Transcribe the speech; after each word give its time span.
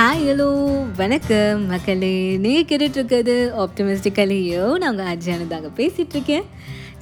Hi 0.00 0.22
hello 0.26 0.46
வணக்கம் 0.96 1.62
மக்களே. 1.70 2.12
நீ 2.44 2.52
கேட்டுட்ருக்கிறது 2.68 3.34
ஆப்டமிஸ்டிக்கலையோ 3.62 4.62
உங்கள் 4.76 5.08
அர்ஜானு 5.12 5.46
தாங்க 5.48 5.70
பேசிகிட்ருக்கேன் 5.80 6.46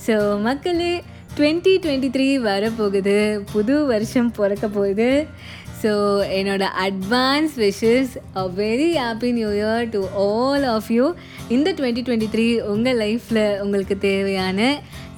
ஸோ 0.07 0.15
மக்களே 0.47 0.91
டுவெண்ட்டி 1.37 1.73
டுவெண்ட்டி 1.85 2.09
த்ரீ 2.17 2.27
வரப்போகுது. 2.49 3.17
புது 3.53 3.75
வருஷம் 3.87 4.31
பிறக்க 4.39 4.69
போகுது. 4.69 5.09
ஸோ 5.83 5.93
என்னோட 6.39 6.65
advance 6.87 7.55
wishes 7.65 8.15
a 8.43 8.45
very 8.63 8.91
happy 9.03 9.31
new 9.39 9.51
year 9.61 9.87
to 9.95 10.01
all 10.27 10.67
of 10.75 10.91
you 10.97 11.07
இந்த 11.57 11.71
டுவெண்ட்டி 11.81 12.05
டுவெண்ட்டி 12.09 12.31
த்ரீ 12.35 12.49
உங்கள் 12.75 12.99
லைஃப்பில் 13.05 13.45
உங்களுக்கு 13.61 13.99
தேவையான 14.11 14.59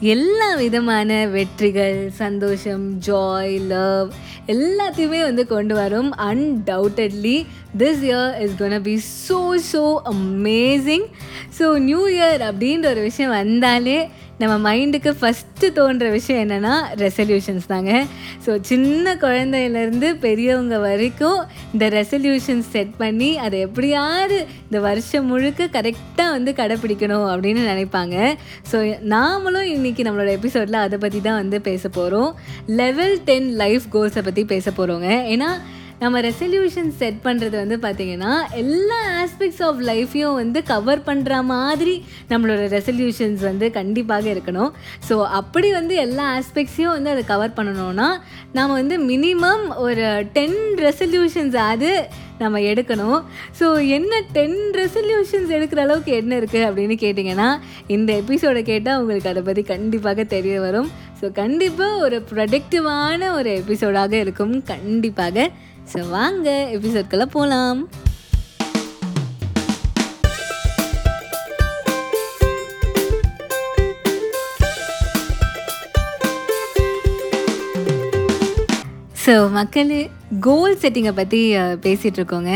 எல்லா 0.01 0.55
விதமான 0.55 1.27
வெற்றிகள் 1.27 2.11
சந்தோஷம் 2.11 3.01
ஜாய் 3.07 3.67
லவ் 3.67 4.11
எல்லாத்தையுமே 4.47 5.23
வந்து 5.23 5.47
கொண்டு 5.47 5.75
வரும். 5.75 6.15
Undoubtedly 6.15 7.47
this 7.79 8.03
year 8.03 8.41
is 8.41 8.57
gonna 8.59 8.83
be 8.83 9.01
so 9.29 9.55
so 9.73 9.97
amazing 10.05 11.07
so 11.59 11.79
new 11.79 12.09
year 12.09 12.41
அப்படின்ற 12.41 12.87
ஒரு 12.91 13.01
விஷயம் 13.01 13.31
வந்தாலே 13.31 14.09
நம்ம 14.41 14.55
மைண்டுக்கு 14.67 15.11
ஃபஸ்ட்டு 15.21 15.69
தோன்ற 15.77 16.05
விஷயம் 16.15 16.43
என்னென்னா 16.43 16.75
ரெசல்யூஷன்ஸ் 17.03 17.67
தாங்க. 17.73 17.93
ஸோ 18.45 18.51
சின்ன 18.69 19.15
குழந்தையிலேருந்து 19.25 20.09
பெரியவங்க 20.25 20.77
வரைக்கும் 20.85 21.41
இந்த 21.73 21.87
ரெசல்யூஷன்ஸ் 21.97 22.69
செட் 22.75 22.95
பண்ணி 23.03 23.31
அதை 23.47 23.59
எப்படியாவது 23.67 24.39
இந்த 24.67 24.81
வருஷம் 24.87 25.29
முழுக்க 25.33 25.67
கரெக்டாக 25.77 26.35
வந்து 26.37 26.53
கடைப்பிடிக்கணும் 26.61 27.27
அப்படின்னு 27.33 27.65
நினைப்பாங்க. 27.73 28.17
ஸோ 28.71 28.79
நாமளும் 29.15 29.69
இன்றைக்கி 29.75 30.05
நம்மளோட 30.09 30.33
எபிசோடில் 30.39 30.85
அதை 30.87 30.99
பற்றி 31.05 31.21
தான் 31.29 31.41
வந்து 31.43 31.61
பேச 31.69 31.83
போகிறோம் 31.99 32.33
லெவல் 32.83 33.17
டென் 33.29 33.51
லைஃப் 33.63 33.87
கோல்ஸை 33.97 34.25
பற்றி 34.31 34.45
பேச 34.55 34.67
போகிறோங்க 34.81 35.11
ஏன்னா 35.35 35.51
நம்ம 36.03 36.21
ரெசல்யூஷன் 36.27 36.91
செட் 37.01 37.19
பண்ணுறது 37.25 37.57
வந்து 37.63 37.77
பார்த்திங்கன்னா 37.83 38.33
எல்லா 38.63 38.99
ஆஸ்பெக்ட்ஸ் 39.23 39.63
ஆஃப் 39.67 39.81
லைஃப்பையும் 39.89 40.39
வந்து 40.43 40.61
கவர் 40.71 41.03
பண்ணுற 41.09 41.43
மாதிரி 41.51 41.95
நம்மளோட 42.31 42.63
ரெசல்யூஷன்ஸ் 42.77 43.43
வந்து 43.49 43.67
கண்டிப்பாக 43.79 44.27
இருக்கணும். 44.35 44.71
ஸோ 45.09 45.17
அப்படி 45.41 45.69
வந்து 45.79 45.95
எல்லா 46.07 46.27
ஆஸ்பெக்ட்ஸையும் 46.39 46.95
வந்து 46.97 47.13
அதை 47.15 47.25
கவர் 47.35 47.57
பண்ணணும்னா 47.59 48.09
நாம் 48.59 48.77
வந்து 48.81 48.97
மினிமம் 49.13 49.67
ஒரு 49.87 50.07
டென் 50.39 50.59
ரெசல்யூஷன்ஸ் 50.87 51.59
அது 51.71 51.93
நம்ம 52.43 52.59
எடுக்கணும். 52.73 53.21
ஸோ 53.59 53.67
என்ன 53.97 54.13
டென் 54.37 54.61
ரெசல்யூஷன்ஸ் 54.81 55.51
எடுக்கிற 55.57 55.81
அளவுக்கு 55.87 56.13
என்ன 56.21 56.33
இருக்குது 56.41 56.67
அப்படின்னு 56.69 56.97
கேட்டிங்கன்னா 57.05 57.49
இந்த 57.97 58.11
எபிசோடை 58.23 58.63
கேட்டால் 58.71 59.01
உங்களுக்கு 59.03 59.33
அதை 59.33 59.43
பற்றி 59.49 59.65
கண்டிப்பாக 59.75 60.25
தெரிய 60.37 60.55
வரும். 60.67 60.89
ஸோ 61.21 61.29
கண்டிப்பாக 61.41 62.05
ஒரு 62.05 62.19
ப்ரொடக்டிவான 62.31 63.29
ஒரு 63.39 63.51
எபிசோடாக 63.63 64.15
இருக்கும். 64.25 64.55
கண்டிப்பாக. 64.71 65.49
ஸோ 65.93 66.01
வாங்க 66.17 66.49
எபிசோட்குள்ளே 66.77 67.27
போகலாம் 67.37 67.81
ஸோ 79.25 79.35
மக்கள் 79.57 79.91
கோல் 80.47 80.79
செட்டிங்கை 80.83 81.13
பற்றி 81.19 81.41
பேசிகிட்டு 81.85 82.19
இருக்கோங்க. 82.21 82.53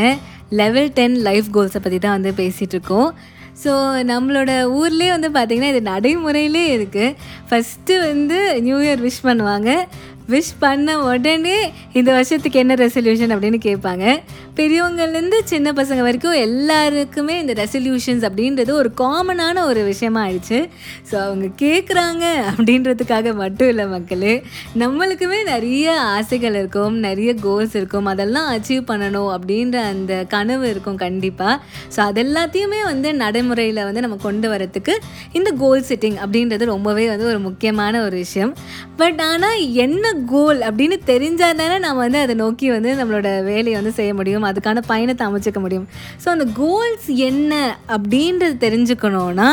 லெவல் 0.59 0.89
டென் 0.97 1.15
லைஃப் 1.27 1.47
கோல்ஸை 1.55 1.79
பற்றி 1.83 1.97
தான் 2.05 2.15
வந்து 2.17 2.31
பேசிகிட்டு 2.39 2.75
இருக்கோம். 2.77 3.09
ஸோ 3.63 3.71
நம்மளோட 4.09 4.51
ஊர்லேயே 4.79 5.11
வந்து 5.15 5.29
பார்த்திங்கன்னா 5.37 5.69
இது 5.73 5.81
நடைமுறையிலே 5.91 6.63
இருக்குது 6.77 7.15
ஃபஸ்ட்டு 7.49 7.99
வந்து 8.07 8.39
நியூ 8.65 8.79
இயர் 8.85 9.03
விஷ் 9.05 9.21
பண்ணுவாங்க. 9.27 9.69
விஷ் 10.33 10.55
பண்ண 10.59 10.97
உடனே 11.09 11.57
இந்த 11.99 12.09
வருஷத்துக்கு 12.17 12.59
என்ன 12.63 12.73
ரெசல்யூஷன் 12.73 13.33
அப்படின்னு 13.35 13.59
கேட்பாங்க. 13.67 14.05
பெரியவங்கள்லேருந்து 14.59 15.39
சின்ன 15.51 15.71
பசங்க 15.79 16.01
வரைக்கும் 16.07 16.37
எல்லாருக்குமே 16.45 17.35
இந்த 17.43 17.53
ரெசல்யூஷன்ஸ் 17.61 18.23
அப்படின்றது 18.29 18.71
ஒரு 18.81 18.89
காமனான 19.01 19.63
ஒரு 19.69 19.81
விஷயமா 19.89 20.21
ஆயிடுச்சு. 20.25 20.59
ஸோ 21.09 21.15
அவங்க 21.25 21.47
கேட்குறாங்க 21.63 22.23
அப்படின்றதுக்காக 22.51 23.33
மட்டும் 23.41 23.69
இல்லை 23.73 23.85
மக்களே. 23.87 24.33
நம்மளுக்குமே 24.83 25.39
நிறைய 25.51 25.97
ஆசைகள் 26.15 26.57
இருக்கும் 26.59 26.97
நிறைய 27.07 27.33
கோல்ஸ் 27.45 27.75
இருக்கும். 27.79 28.09
அதெல்லாம் 28.13 28.49
அச்சீவ் 28.55 28.83
பண்ணணும் 28.91 29.29
அப்படின்ற 29.35 29.77
அந்த 29.91 30.13
கனவு 30.35 30.65
இருக்கும் 30.69 30.99
கண்டிப்பாக 31.05 31.55
ஸோ 31.95 32.01
அதெல்லாத்தையுமே 32.09 32.81
வந்து 32.91 33.11
நடைமுறையில் 33.23 33.85
வந்து 33.89 34.05
நம்ம 34.07 34.19
கொண்டு 34.27 34.47
வரத்துக்கு 34.55 34.95
இந்த 35.39 35.49
கோல் 35.63 35.87
செட்டிங் 35.89 36.19
அப்படின்றது 36.23 36.63
ரொம்பவே 36.73 37.07
வந்து 37.13 37.29
ஒரு 37.33 37.39
முக்கியமான 37.47 38.03
ஒரு 38.07 38.15
விஷயம். 38.25 38.53
பட் 39.01 39.21
ஆனால் 39.29 39.59
என்ன 39.85 40.13
கோல் 40.25 40.59
அப்படின்னு 40.67 40.97
தெரிஞ்சால் 41.11 41.59
தானே 41.61 41.77
நம்ம 41.77 42.01
வந்து 42.05 42.19
அதை 42.19 42.35
நோக்கி 42.35 42.69
வந்து 42.69 42.91
நம்மளோட 42.99 43.29
வேலையை 43.43 43.73
வந்து 43.73 43.91
செய்ய 43.91 44.13
முடியும் 44.13 44.43
அதுக்கான 44.43 44.83
பயணத்தை 44.87 45.27
அமைச்சிக்க 45.27 45.59
முடியும். 45.59 45.87
ஸோ 46.25 46.29
அந்த 46.29 46.45
கோல்ஸ் 46.61 47.09
என்ன 47.29 47.77
அப்படின்றது 47.87 48.55
தெரிஞ்சுக்கணுன்னா 48.65 49.49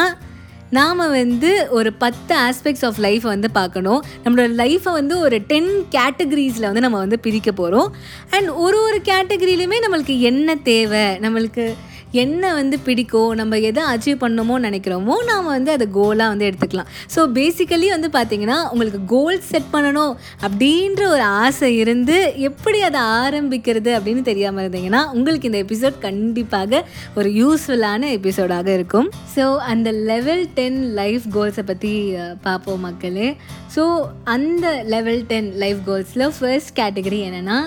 நாம் 0.78 1.00
வந்து 1.10 1.68
ஒரு 1.70 1.92
பத்து 1.92 2.34
ஆஸ்பெக்ட்ஸ் 2.36 2.84
ஆஃப் 2.88 3.00
லைஃப்பை 3.00 3.30
வந்து 3.34 3.50
பார்க்கணும். 3.50 4.02
நம்மளோட 4.24 4.50
லைஃப்பை 4.62 4.92
வந்து 4.92 5.14
ஒரு 5.18 5.38
டென் 5.46 5.72
கேட்டகரிஸில் 5.96 6.68
வந்து 6.70 6.80
நம்ம 6.80 6.98
வந்து 6.98 7.18
பிரிக்க 7.18 7.52
போகிறோம் 7.52 7.88
அண்ட் 8.30 8.48
ஒரு 8.64 8.78
ஒரு 8.82 9.00
கேட்டகரியிலுமே 9.04 9.78
நம்மளுக்கு 9.86 10.16
என்ன 10.30 10.54
தேவை? 10.54 11.04
நம்மளுக்கு 11.24 11.66
என்ன 12.12 12.54
வந்து 12.54 12.78
பிடிக்கும் 12.78 13.34
நம்ம 13.34 13.58
எதை 13.58 13.82
அச்சீவ் 13.82 14.22
பண்ணணுமோ 14.22 14.56
நினைக்கிறோமோ 14.66 15.14
நாம் 15.24 15.44
வந்து 15.44 15.70
அதை 15.70 15.86
கோலாக 15.94 16.32
வந்து 16.32 16.46
எடுத்துக்கலாம். 16.48 16.90
ஸோ 17.14 17.20
பேசிக்கலி 17.38 17.88
வந்து 17.88 18.08
பார்த்திங்கன்னா 18.16 18.58
உங்களுக்கு 18.72 19.00
கோல் 19.06 19.40
செட் 19.40 19.70
பண்ணணும் 19.72 20.14
அப்படின்ற 20.46 21.02
ஒரு 21.08 21.22
ஆசை 21.22 21.76
இருந்து 21.76 22.34
எப்படி 22.36 22.80
அதை 22.82 23.00
ஆரம்பிக்கிறது 23.00 23.90
அப்படின்னு 23.98 24.22
தெரியாமல் 24.22 24.64
இருந்தீங்கன்னா 24.64 25.02
உங்களுக்கு 25.12 25.50
இந்த 25.52 25.62
எபிசோட் 25.66 25.98
கண்டிப்பாக 25.98 26.82
ஒரு 27.14 27.30
யூஸ்ஃபுல்லான 27.30 28.10
எபிசோடாக 28.18 28.68
இருக்கும். 28.78 29.08
ஸோ 29.36 29.56
அந்த 29.56 29.90
லெவல் 29.90 30.44
டென் 30.54 30.82
லைஃப் 31.00 31.26
கோல்ஸை 31.34 31.62
பற்றி 31.62 32.14
பார்ப்போம் 32.42 32.80
மக்களே. 32.80 33.36
ஸோ 33.76 33.84
அந்த 34.24 34.82
லெவல் 34.94 35.22
டென் 35.26 35.52
லைஃப் 35.52 35.80
கோல்ஸில் 35.86 36.32
ஃபர்ஸ்ட் 36.38 36.78
கேட்டகரி 36.80 37.20
என்னென்னா 37.28 37.58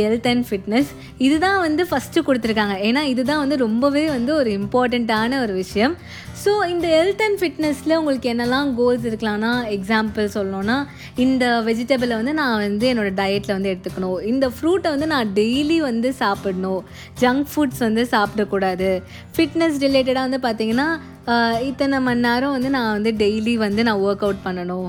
ஹெல்த் 0.00 0.28
அண்ட் 0.32 0.46
ஃபிட்னஸ் 0.48 0.90
இதுதான் 1.26 1.60
வந்து 1.66 1.82
ஃபஸ்ட்டு 1.90 2.24
கொடுத்துருக்காங்க. 2.26 2.76
ஏன்னா 2.88 3.02
இதுதான் 3.12 3.42
வந்து 3.44 3.56
ரொம்பவே 3.66 4.06
வந்து 4.16 4.32
ஒரு 4.34 4.50
இம்பார்ட்டண்ட்டான 4.60 5.40
ஒரு 5.44 5.54
விஷயம். 5.62 5.94
ஸோ 6.44 6.50
இந்த 6.72 6.86
ஹெல்த் 6.96 7.22
அண்ட் 7.26 7.38
ஃபிட்னஸில் 7.40 7.94
உங்களுக்கு 8.00 8.28
என்னெல்லாம் 8.32 8.68
கோல்ஸ் 8.80 9.06
இருக்கலாம்னா 9.10 9.52
எக்ஸாம்பிள் 9.76 10.26
சொல்லணும்னா 10.34 10.76
இந்த 11.24 11.44
வெஜிடபிளை 11.68 12.14
வந்து 12.20 12.34
நான் 12.40 12.62
வந்து 12.66 12.86
என்னோடய 12.92 13.16
டயட்டில் 13.20 13.56
வந்து 13.56 13.72
எடுத்துக்கணும். 13.74 14.18
இந்த 14.32 14.46
ஃப்ரூட்டை 14.56 14.90
வந்து 14.94 15.08
நான் 15.14 15.32
டெய்லி 15.40 15.78
வந்து 15.90 16.10
சாப்பிடணும். 16.22 16.82
ஜங்க் 17.20 17.48
ஃபுட்ஸ் 17.52 17.82
வந்து 17.86 18.04
சாப்பிடக்கூடாது. 18.14 18.90
ஃபிட்னஸ் 19.36 19.78
ரிலேட்டடாக 19.86 20.26
வந்து 20.26 20.40
பார்த்திங்கன்னா 20.48 20.88
இத்தனை 21.68 21.96
மணி 22.06 22.24
நேரம் 22.26 22.54
வந்து 22.56 22.70
நான் 22.74 22.92
வந்து 22.96 23.10
டெய்லி 23.22 23.54
வந்து 23.64 23.82
நான் 23.88 24.02
ஒர்க் 24.06 24.22
அவுட் 24.26 24.44
பண்ணணும். 24.46 24.88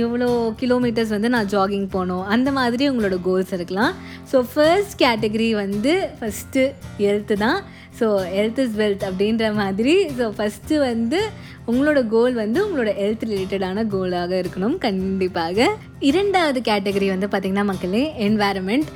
இவ்வளோ 0.00 0.28
கிலோமீட்டர்ஸ் 0.60 1.14
வந்து 1.16 1.30
நான் 1.34 1.50
ஜாகிங் 1.54 1.88
போகணும். 1.94 2.26
அந்த 2.34 2.50
மாதிரி 2.58 2.84
உங்களோட 2.90 3.16
கோல்ஸ் 3.28 3.54
இருக்கலாம். 3.58 3.94
ஸோ 4.32 4.38
ஃபர்ஸ்ட் 4.52 4.94
கேட்டகரி 5.04 5.48
வந்து 5.64 5.94
ஃபஸ்ட்டு 6.20 6.64
ஹெல்த்து 7.02 7.36
தான். 7.44 7.58
ஸோ 7.98 8.06
ஹெல்த் 8.36 8.62
இஸ் 8.62 8.78
வெல்த் 8.82 9.04
அப்படின்ற 9.08 9.44
மாதிரி. 9.60 9.96
ஸோ 10.18 10.24
ஃபஸ்ட்டு 10.38 10.80
வந்து 10.88 11.20
உங்களோட 11.70 12.00
கோல் 12.14 12.34
வந்து 12.40 12.58
உங்களோட 12.64 12.90
ஹெல்த் 12.98 13.24
ரிலேட்டடான 13.30 13.84
கோலாக 13.94 14.32
இருக்கணும். 14.42 14.76
கண்டிப்பாக. 14.84 15.68
இரண்டாவது 16.10 16.58
கேட்டகரி 16.68 17.08
வந்து 17.12 17.28
பார்த்திங்கன்னா 17.32 17.64
மக்களே 17.70 18.02
என்வாரன்மெண்ட் 18.26 18.90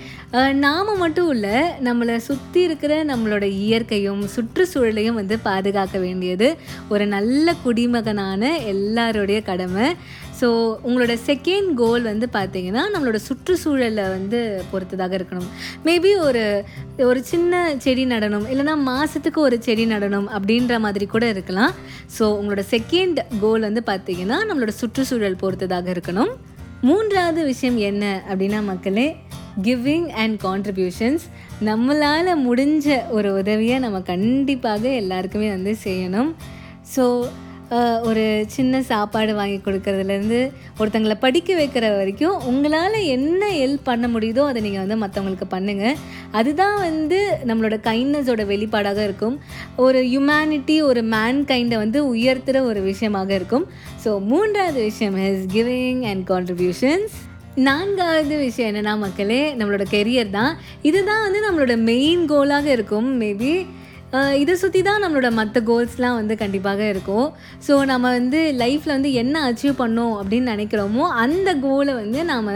நாம் 0.65 0.91
மட்டும் 0.99 1.31
இல்லை 1.31 1.57
நம்மளை 1.87 2.17
சுற்றி 2.27 2.61
இருக்கிற 2.67 3.05
நம்மளோட 3.05 3.45
இயற்கையும் 3.63 4.21
சுற்றுச்சூழலையும் 4.35 5.17
வந்து 5.21 5.37
பாதுகாக்க 5.47 5.97
வேண்டியது 5.99 6.49
ஒரு 6.89 7.05
நல்ல 7.15 7.55
குடிமகனான 7.65 8.43
எல்லாருடைய 8.73 9.39
கடமை. 9.49 9.87
ஸோ 10.41 10.49
உங்களோட 10.89 11.15
செகண்ட் 11.27 11.71
கோல் 11.81 12.05
வந்து 12.11 12.29
பார்த்தீங்கன்னா 12.37 12.85
நம்மளோட 12.93 13.19
சுற்றுச்சூழலை 13.27 14.05
வந்து 14.17 14.63
பொறுத்ததாக 14.73 15.19
இருக்கணும். 15.19 15.49
மேபி 15.89 16.13
ஒரு 16.29 16.45
ஒரு 17.09 17.23
சின்ன 17.33 17.75
செடி 17.87 18.07
நடணும் 18.15 18.47
இல்லைனா 18.53 18.77
மாதத்துக்கு 18.91 19.41
ஒரு 19.41 19.59
செடி 19.67 19.87
நடணும் 19.87 20.31
அப்படின்ற 20.39 20.79
மாதிரி 20.87 21.09
கூட 21.17 21.27
இருக்கலாம். 21.29 21.75
ஸோ 22.19 22.27
உங்களோட 22.39 22.65
செகண்ட் 22.77 23.21
கோல் 23.41 23.69
வந்து 23.69 23.85
பார்த்தீங்கன்னா 23.93 24.39
நம்மளோட 24.51 24.75
சுற்றுச்சூழல் 24.83 25.43
பொறுத்ததாக 25.45 25.89
இருக்கணும். 25.97 26.33
மூன்றாவது 26.83 27.45
விஷயம் 27.45 27.79
என்ன 27.79 28.23
அப்படின்னா 28.29 28.65
மக்களே 28.65 29.17
கிவிங் 29.63 30.07
அண்ட் 30.23 30.41
கான்ட்ரிபியூஷன்ஸ் 30.43 31.25
நம்மளால் 31.65 32.31
முடிஞ்ச 32.47 33.09
ஒரு 33.09 33.33
உதவியை 33.35 33.79
நம்ம 33.79 34.01
கண்டிப்பாக 34.01 34.89
எல்லாருக்குமே 34.89 35.49
வந்து 35.49 35.77
செய்யணும். 35.85 36.31
ஸோ 36.97 37.05
ஒரு 38.09 38.23
சின்ன 38.55 38.81
சாப்பாடு 38.89 39.33
வாங்கி 39.39 39.59
கொடுக்கறதுலேருந்து 39.65 40.39
ஒருத்தங்களை 40.81 41.17
படிக்க 41.25 41.51
வைக்கிற 41.59 41.85
வரைக்கும் 41.97 42.37
உங்களால் 42.51 42.97
என்ன 43.17 43.43
ஹெல்ப் 43.59 43.85
பண்ண 43.89 44.07
முடியுதோ 44.15 44.43
அதை 44.51 44.61
நீங்கள் 44.67 44.83
வந்து 44.85 44.99
மற்றவங்களுக்கு 45.03 45.49
பண்ணுங்கள் 45.55 45.99
அதுதான் 46.39 46.77
வந்து 46.87 47.21
நம்மளோட 47.51 47.79
கைண்ட்னஸோட 47.89 48.45
வெளிப்பாடாக 48.53 49.01
இருக்கும். 49.09 49.37
ஒரு 49.87 50.01
ஹியூமனிட்டி 50.11 50.77
ஒரு 50.91 51.03
மேன் 51.15 51.41
கைண்டை 51.53 51.79
வந்து 51.85 52.01
உயர்த்துகிற 52.15 52.63
ஒரு 52.71 52.83
விஷயமாக 52.91 53.33
இருக்கும். 53.41 53.67
ஸோ 54.05 54.13
மூன்றாவது 54.31 54.81
விஷயம் 54.91 55.19
இஸ் 55.31 55.49
கிவிங் 55.57 56.05
அண்ட் 56.13 56.25
கான்ட்ரிபியூஷன்ஸ் 56.33 57.17
நான்காவது 57.69 58.35
விஷயம் 58.47 58.69
என்னென்னா 58.71 58.93
மக்களே 59.05 59.43
நம்மளோட 59.59 59.85
கெரியர் 59.97 60.37
தான். 60.39 60.53
இதுதான் 60.89 61.25
வந்து 61.27 61.41
நம்மளோட 61.47 61.75
மெயின் 61.91 62.23
கோலாக 62.33 62.67
இருக்கும். 62.77 63.09
மேபி 63.23 63.53
இதை 64.43 64.55
சுற்றி 64.61 64.81
தான் 64.87 65.03
நம்மளோட 65.03 65.29
மற்ற 65.39 65.61
கோல்ஸ்லாம் 65.69 66.17
வந்து 66.21 66.35
கண்டிப்பாக 66.41 66.81
இருக்கும். 66.93 67.27
ஸோ 67.67 67.75
நம்ம 67.91 68.07
வந்து 68.19 68.41
லைஃப்பில் 68.63 68.95
வந்து 68.97 69.11
என்ன 69.23 69.43
அச்சீவ் 69.49 69.75
பண்ணோம் 69.83 70.15
அப்படின்னு 70.21 70.53
நினைக்கிறோமோ 70.55 71.05
அந்த 71.25 71.51
கோலை 71.65 71.93
வந்து 72.01 72.23
நாம் 72.33 72.51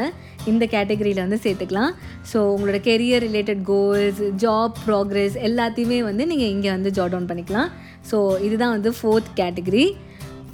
இந்த 0.52 0.64
கேட்டகரியில் 0.74 1.22
வந்து 1.24 1.38
சேர்த்துக்கலாம். 1.44 1.92
ஸோ 2.30 2.38
உங்களோட 2.54 2.80
career 2.88 3.24
related 3.28 3.62
goals 3.70 4.20
job 4.44 4.80
progress 4.86 5.36
எல்லாத்தையுமே 5.48 6.00
வந்து 6.08 6.26
நீங்கள் 6.32 6.52
இங்கே 6.56 6.70
வந்து 6.76 6.92
ஜாட் 6.98 7.14
டவுன் 7.14 7.30
பண்ணிக்கலாம். 7.30 7.70
ஸோ 8.10 8.18
இதுதான் 8.48 8.74
வந்து 8.76 8.92
ஃபோர்த் 8.98 9.30
கேட்டகரி 9.40 9.86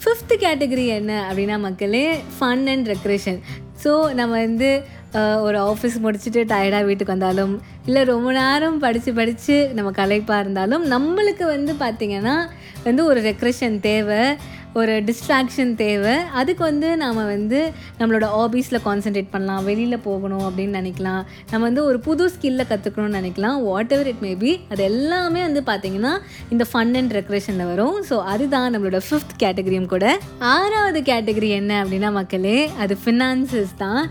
ஃபிஃப்த்து 0.02 0.34
கேட்டகரி 0.44 0.84
என்ன 0.98 1.12
அப்படின்னா 1.28 1.56
மக்களே 1.66 2.06
ஃபன் 2.36 2.64
அண்ட் 2.74 2.86
ரெக்ரேஷன் 2.94 3.40
ஸோ 3.82 3.92
நம்ம 4.18 4.32
வந்து 4.46 4.70
ஒரு 5.18 5.58
ஆஃபீஸ் 5.58 5.96
முடிச்சுட்டு 6.02 6.40
டயர்டாக 6.52 6.84
வீட்டுக்கு 6.84 7.12
வந்தாலும் 7.12 7.62
இல்லை 7.86 8.04
ரொம்ப 8.04 8.32
நேரம் 8.32 8.78
படித்து 8.78 9.12
படித்து 9.12 9.70
நம்ம 9.74 9.90
கலைப்பாக 9.90 10.38
இருந்தாலும் 10.38 10.84
நம்மளுக்கு 10.90 11.44
வந்து 11.44 11.72
பார்த்திங்கன்னா 11.80 12.36
வந்து 12.84 13.04
ஒரு 13.04 13.20
ரெக்ரெஷன் 13.20 13.80
தேவை. 13.80 14.36
ஒரு 14.78 14.92
டிஸ்ட்ராக்ஷன் 15.06 15.72
தேவை. 15.80 16.14
அதுக்கு 16.40 16.62
வந்து 16.68 16.88
நாம் 17.02 17.16
வந்து 17.32 17.60
நம்மளோட 18.00 18.26
ஹாபீஸில் 18.34 18.82
கான்சென்ட்ரேட் 18.86 19.30
பண்ணலாம். 19.32 19.62
வெளியில் 19.68 20.04
போகணும் 20.08 20.44
அப்படின்னு 20.48 20.78
நினைக்கலாம். 20.80 21.22
நம்ம 21.52 21.62
வந்து 21.68 21.82
ஒரு 21.88 21.98
புது 22.06 22.26
ஸ்கில்லை 22.34 22.66
கற்றுக்கணும்னு 22.72 23.18
நினைக்கலாம். 23.20 23.56
வாட் 23.68 23.94
எவர் 23.96 24.10
இட் 24.12 24.22
மேபி 24.26 24.52
அது 24.72 24.82
எல்லாமே 24.90 25.40
வந்து 25.48 25.62
பார்த்திங்கன்னா 25.70 26.12
இந்த 26.54 26.66
ஃபன் 26.72 26.94
அண்ட் 27.00 27.14
ரெக்ரேஷனில் 27.18 27.70
வரும். 27.72 27.96
ஸோ 28.10 28.18
அதுதான் 28.34 28.68
நம்மளோட 28.74 29.00
ஃபிஃப்த் 29.08 29.34
கேட்டகரியும் 29.44 29.90
கூட. 29.94 30.06
ஆறாவது 30.52 31.02
கேட்டகரி 31.10 31.50
என்ன 31.60 31.72
அப்படின்னா 31.84 32.12
மக்களே 32.20 32.58
அது 32.84 32.96
ஃபினான்சஸ் 33.02 33.74
தான். 33.84 34.04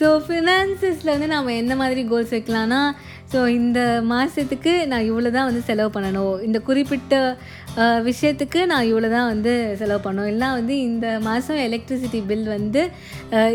ஸோ 0.00 0.08
ஃபினான்சஸில் 0.28 1.14
வந்து 1.14 1.30
நம்ம 1.34 1.52
எந்த 1.64 1.76
மாதிரி 1.82 2.04
கோல்ஸ் 2.14 2.34
வைக்கலாம்னா 2.36 2.80
ஸோ 3.30 3.38
இந்த 3.58 3.80
மாதத்துக்கு 4.10 4.72
நான் 4.90 5.06
இவ்வளோ 5.06 5.30
தான் 5.36 5.46
வந்து 5.48 5.62
செலவு 5.68 5.90
பண்ணணும். 5.94 6.34
இந்த 6.46 6.58
குறிப்பிட்ட 6.66 7.14
விஷயத்துக்கு 8.08 8.60
நான் 8.72 8.86
இவ்வளோ 8.90 9.08
தான் 9.14 9.30
வந்து 9.30 9.52
செலவு 9.80 10.00
பண்ணணும் 10.06 10.32
இல்லை 10.34 10.48
வந்து 10.58 10.74
இந்த 10.88 11.06
மாதம் 11.28 11.62
எலக்ட்ரிசிட்டி 11.68 12.20
பில் 12.30 12.46
வந்து 12.56 12.82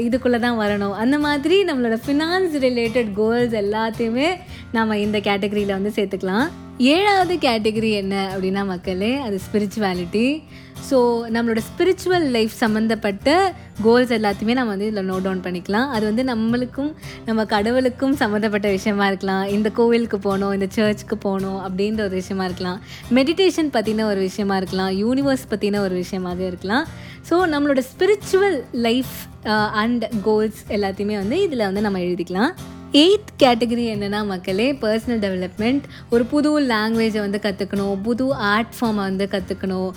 இதுக்குள்ளே 0.08 0.40
தான் 0.48 0.60
வரணும். 0.64 0.96
அந்த 1.04 1.20
மாதிரி 1.28 1.58
நம்மளோட 1.70 1.98
ஃபினான்ஸ் 2.06 2.56
ரிலேட்டட் 2.68 3.12
கோல்ஸ் 3.22 3.56
எல்லாத்தையுமே 3.64 4.30
நம்ம 4.78 4.98
இந்த 5.06 5.20
கேட்டகரியில் 5.30 5.78
வந்து 5.78 5.94
சேர்த்துக்கலாம். 6.00 6.50
ஏழாவது 6.80 7.34
கேட்டகரி 7.48 7.90
என்ன 8.02 8.16
அப்படின்னா 8.34 8.66
மக்களே 8.66 9.18
அது 9.26 9.40
ஸ்பிரிச்சுவாலிட்டி 9.46 10.44
ஸோ 10.90 10.98
நம்மளோட 11.34 11.62
ஸ்பிரிச்சுவல் 11.68 12.26
லைஃப் 12.36 12.54
சம்மந்தப்பட்ட 12.62 13.54
கோல்ஸ் 13.82 14.14
எல்லாத்தையுமே 14.18 14.54
நம்ம 14.60 14.72
வந்து 14.74 14.88
இதில் 14.90 15.08
நோட் 15.10 15.26
டவுன் 15.28 15.44
பண்ணிக்கலாம். 15.46 15.90
அது 15.96 16.04
வந்து 16.10 16.24
நம்மளுக்கும் 16.32 16.92
நம்ம 17.26 17.46
கடவுளுக்கும் 17.46 18.16
சம்மந்தப்பட்ட 18.22 18.70
விஷயமா 18.78 19.08
இருக்கலாம். 19.08 19.46
இந்த 19.46 19.70
கோவிலுக்கு 19.80 20.20
போகணும் 20.20 20.54
இந்த 20.54 20.68
சர்ச்சுக்கு 20.78 21.18
போகணும் 21.18 21.60
அப்படின்ற 21.66 22.02
ஒரு 22.08 22.16
விஷயமா 22.22 22.46
இருக்கலாம். 22.50 22.82
மெடிடேஷன் 23.20 23.72
பற்றின 23.78 24.06
ஒரு 24.06 24.20
விஷயமா 24.20 24.58
இருக்கலாம். 24.58 24.92
யூனிவர்ஸ் 25.04 25.46
பற்றின 25.54 25.82
ஒரு 25.88 25.96
விஷயமாக 26.04 26.44
இருக்கலாம். 26.52 26.86
ஸோ 27.30 27.38
நம்மளோட 27.54 27.84
ஸ்பிரிச்சுவல் 27.92 28.60
லைஃப் 28.72 29.16
அண்ட் 29.84 30.06
கோல்ஸ் 30.22 30.62
எல்லாத்தையுமே 30.78 31.18
வந்து 31.24 31.42
இதில் 31.42 31.68
வந்து 31.70 31.82
நம்ம 31.82 32.00
எழுதிக்கலாம். 32.00 32.54
எயித் 33.00 33.30
கேட்டகரி 33.42 33.84
என்னென்னா 33.92 34.20
மக்களே 34.32 34.66
பர்சனல் 34.82 35.22
டெவலப்மெண்ட் 35.26 35.84
ஒரு 36.14 36.24
புது 36.32 36.50
லாங்குவேஜை 36.72 37.20
வந்து 37.26 37.40
கற்றுக்கணும் 37.46 38.02
புது 38.08 38.26
ஆர்ட் 38.50 38.74
ஃபார்மை 38.78 39.04
வந்து 39.10 39.26
கற்றுக்கணும் 39.36 39.92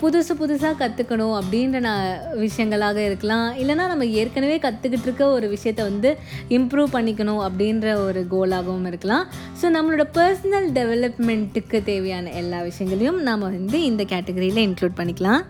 புதுசு 0.00 0.34
புதுசாக 0.40 0.74
கற்றுக்கணும் 0.82 1.34
அப்படின்ற 1.38 1.80
நான் 1.86 2.04
விஷயங்களாக 2.42 2.98
இருக்கலாம். 3.06 3.48
இல்லைனா 3.62 3.86
நம்ம 3.92 4.08
ஏற்கனவே 4.20 4.58
கற்றுக்கிட்டு 4.66 5.08
இருக்க 5.08 5.24
ஒரு 5.38 5.48
விஷயத்தை 5.54 5.84
வந்து 5.90 6.12
இம்ப்ரூவ் 6.58 6.94
பண்ணிக்கணும் 6.96 7.42
அப்படின்ற 7.48 7.96
ஒரு 8.06 8.22
கோலாகவும் 8.34 8.86
இருக்கலாம். 8.92 9.26
ஸோ 9.62 9.72
நம்மளோட 9.78 10.06
பர்சனல் 10.18 10.70
டெவலப்மெண்ட்டுக்கு 10.78 11.80
தேவையான 11.90 12.32
எல்லா 12.42 12.60
விஷயங்களையும் 12.70 13.20
நாம் 13.30 13.50
வந்து 13.50 13.80
இந்த 13.90 14.04
கேட்டகரியில் 14.14 14.64
இன்க்ளூட் 14.68 14.98
பண்ணிக்கலாம். 15.02 15.42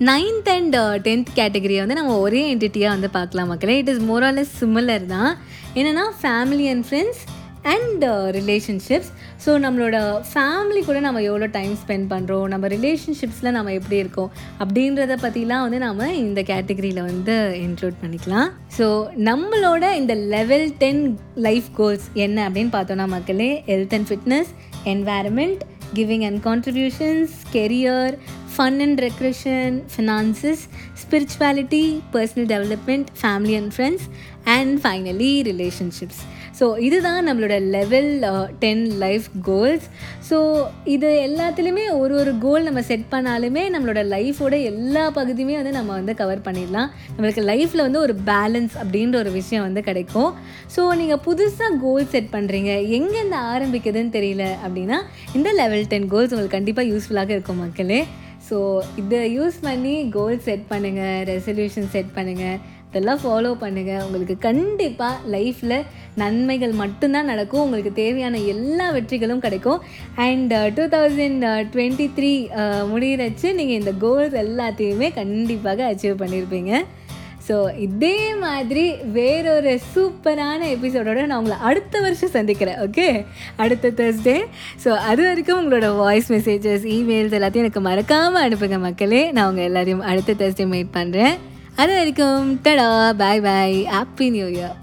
நைன்த் 0.00 0.50
அண்ட் 0.56 0.76
டென்த் 1.06 1.30
கேட்டகரியை 1.38 1.80
வந்து 1.82 2.00
நம்ம 2.00 2.18
ஒரே 2.26 2.42
என்டிட்டியாக 2.54 2.94
வந்து 2.96 3.10
பார்க்கலாம் 3.10 3.50
மக்களே. 3.52 3.78
இட் 3.82 3.92
இஸ் 3.92 4.02
மோராலஸ் 4.10 4.52
சிமிலர் 4.60 5.06
தான். 5.06 5.32
என்னென்னா 5.78 6.04
family 6.22 6.66
and 6.72 6.86
friends 6.88 7.22
and 7.72 8.04
relationships 8.36 9.10
so 9.44 9.50
நம்மளோட 9.64 9.96
ஃபேமிலி 10.30 10.80
கூட 10.88 10.98
நம்ம 11.00 11.20
எவ்வளோ 11.28 11.46
டைம் 11.46 11.72
ஸ்பெண்ட் 11.82 12.06
பண்ணுறோம் 12.12 12.46
நம்ம 12.52 12.68
ரிலேஷன்ஷிப்ஸில் 12.74 13.54
நம்ம 13.56 13.72
எப்படி 13.78 13.96
இருக்கோம் 14.02 14.30
அப்படின்றத 14.62 15.16
பற்றிலாம் 15.24 15.64
வந்து 15.66 15.78
நம்ம 15.78 16.10
இந்த 16.14 16.42
கேட்டகரியில் 16.52 17.02
வந்து 17.10 17.34
இன்க்ளூட் 17.66 17.96
பண்ணிக்கலாம். 18.02 18.48
ஸோ 18.78 18.86
நம்மளோட 19.30 19.94
இந்த 20.00 20.14
லெவல் 20.14 20.66
டென் 20.82 21.02
லைஃப் 21.34 21.70
கோல்ஸ் 21.74 22.06
என்ன 22.14 22.48
அப்படின்னு 22.48 22.74
பார்த்தோன்னா 22.78 23.06
மக்களே 23.16 23.50
health 23.70 23.96
and 23.98 24.10
fitness 24.10 24.52
environment 24.84 25.62
giving 25.94 26.26
and 26.28 26.42
contributions 26.48 27.34
career 27.52 28.14
fun 28.56 28.78
and 28.86 29.00
recreation 29.06 29.76
finances 29.94 30.62
spirituality 31.02 31.84
personal 32.14 32.48
development 32.54 33.10
family 33.22 33.56
and 33.60 33.74
friends 33.76 34.06
and 34.56 34.74
finally 34.84 35.32
relationships 35.50 36.22
so 36.58 36.66
இதுதான் 36.86 37.22
நம்மளோட 37.28 37.54
level 37.76 38.10
ten 38.64 38.82
life 39.04 39.26
goals 39.48 39.86
so 40.28 40.36
இது 40.94 41.08
எல்லாத்துலேயுமே 41.28 41.84
ஒரு 42.00 42.14
ஒரு 42.20 42.32
கோல் 42.44 42.66
நம்ம 42.68 42.80
செட் 42.90 43.06
பண்ணாலுமே 43.14 43.62
நம்மளோட 43.74 44.02
லைஃபோட 44.14 44.54
எல்லா 44.70 45.04
பகுதியுமே 45.18 45.54
வந்து 45.60 45.72
நம்ம 45.78 45.92
வந்து 46.00 46.14
கவர் 46.20 46.44
பண்ணிடலாம். 46.46 46.90
நம்மளுக்கு 47.14 47.44
லைஃப்பில் 47.50 47.84
வந்து 47.86 48.00
ஒரு 48.06 48.14
பேலன்ஸ் 48.30 48.74
அப்படின்ற 48.82 49.18
ஒரு 49.22 49.32
விஷயம் 49.40 49.66
வந்து 49.68 49.82
கிடைக்கும். 49.88 50.30
ஸோ 50.76 50.82
நீங்கள் 51.00 51.22
புதுசாக 51.26 51.78
கோல் 51.84 52.10
செட் 52.14 52.34
பண்ணுறீங்க 52.36 52.72
எங்கேருந்து 52.98 53.40
ஆரம்பிக்குதுன்னு 53.52 54.16
தெரியல 54.18 54.46
அப்படின்னா 54.64 55.00
இந்த 55.38 55.52
லெவல் 55.62 55.90
டென் 55.94 56.10
கோல்ஸ் 56.14 56.34
உங்களுக்கு 56.34 56.58
கண்டிப்பாக 56.58 56.90
யூஸ்ஃபுல்லாக 56.92 57.36
இருக்கும் 57.36 57.62
மக்களே. 57.64 58.00
ஸோ 58.48 58.56
இதை 59.00 59.20
யூஸ் 59.38 59.58
பண்ணி 59.66 59.96
கோல் 60.16 60.44
செட் 60.46 60.64
பண்ணுங்கள் 60.72 61.20
ரெசல்யூஷன் 61.32 61.92
செட் 61.96 62.14
பண்ணுங்கள் 62.16 62.58
இதெல்லாம் 62.88 63.20
ஃபாலோ 63.22 63.52
பண்ணுங்கள் 63.62 64.02
உங்களுக்கு 64.06 64.34
கண்டிப்பாக 64.48 65.14
லைஃப்பில் 65.34 65.78
நன்மைகள் 66.20 66.74
மட்டும்தான் 66.80 67.30
நடக்கும். 67.32 67.62
உங்களுக்கு 67.66 67.92
தேவையான 68.02 68.40
எல்லா 68.52 68.86
வெற்றிகளும் 68.96 69.42
கிடைக்கும். 69.46 69.80
And 70.26 70.52
two 70.76 70.84
thousand 70.94 71.44
twenty 71.72 72.06
three 72.18 72.32
முடிகிறச்சு 72.92 73.48
நீங்கள் 73.60 73.80
இந்த 73.80 73.94
கோல்ஸ் 74.04 74.36
எல்லாத்தையுமே 74.44 75.08
கண்டிப்பாக 75.20 75.88
அச்சீவ் 75.92 76.22
பண்ணியிருப்பீங்க 76.22 76.72
ஸோ 77.48 77.56
இதே 77.78 78.34
மாதிரி 78.34 78.84
வேறொரு 79.12 79.80
சூப்பரான 79.94 80.60
எபிசோடோட 80.74 81.26
நான் 81.26 81.38
உங்களை 81.38 81.58
அடுத்த 81.60 82.00
வருஷம் 82.00 82.30
சந்திக்கிறேன் 82.30 82.78
ஓகே 82.78 83.08
அடுத்த 83.56 83.90
தேர்ஸ்டே 83.90 84.36
ஸோ 84.84 84.90
அது 85.06 85.22
வரைக்கும் 85.26 85.58
உங்களோட 85.60 85.96
வாய்ஸ் 85.96 86.32
மெசேஜஸ் 86.32 86.86
இமெயில்ஸ் 86.90 87.36
எல்லாத்தையும் 87.38 87.66
எனக்கு 87.66 87.80
மறக்காமல் 87.80 88.44
அனுப்புங்க 88.46 88.78
மக்களே. 88.78 89.32
நான் 89.32 89.48
உங்கள் 89.48 89.64
எல்லாரையும் 89.64 90.00
அடுத்த 90.02 90.34
தேர்ஸ்டே 90.34 90.66
மீட் 90.66 90.96
பண்ணுறேன் 90.96 91.36
அது 91.76 91.92
வரைக்கும் 91.92 92.58
tata 92.64 92.88
bye 93.16 93.40
bye 93.40 93.78
happy 93.92 94.30
new 94.30 94.46
year 94.46 94.74